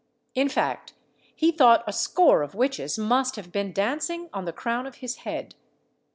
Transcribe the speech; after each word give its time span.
In 0.33 0.49
fact, 0.49 0.93
he 1.35 1.51
thought 1.51 1.83
a 1.85 1.93
score 1.93 2.41
of 2.41 2.55
witches 2.55 2.97
must 2.97 3.35
have 3.35 3.51
been 3.51 3.71
dancing 3.71 4.31
on 4.33 4.45
the 4.45 4.51
crown 4.51 4.87
of 4.87 4.95
his 4.95 5.17
head. 5.17 5.53